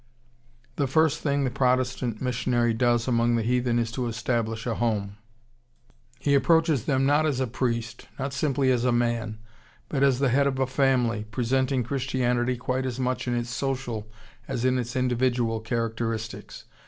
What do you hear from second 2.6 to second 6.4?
does among the heathen is to establish a home. He